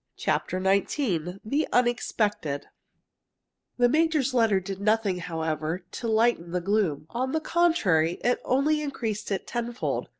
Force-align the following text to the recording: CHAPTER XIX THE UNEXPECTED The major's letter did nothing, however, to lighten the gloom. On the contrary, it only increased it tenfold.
CHAPTER 0.17 0.59
XIX 0.59 1.37
THE 1.45 1.67
UNEXPECTED 1.71 2.65
The 3.77 3.87
major's 3.87 4.33
letter 4.33 4.59
did 4.59 4.81
nothing, 4.81 5.17
however, 5.19 5.83
to 5.91 6.07
lighten 6.07 6.49
the 6.49 6.59
gloom. 6.59 7.05
On 7.11 7.33
the 7.33 7.39
contrary, 7.39 8.13
it 8.23 8.41
only 8.43 8.81
increased 8.81 9.29
it 9.31 9.45
tenfold. 9.45 10.07